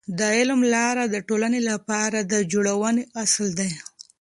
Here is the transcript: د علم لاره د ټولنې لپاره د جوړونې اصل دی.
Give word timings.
د 0.19 0.21
علم 0.35 0.61
لاره 0.73 1.03
د 1.09 1.15
ټولنې 1.27 1.61
لپاره 1.69 2.19
د 2.31 2.33
جوړونې 2.51 3.03
اصل 3.23 3.47
دی. 3.59 3.71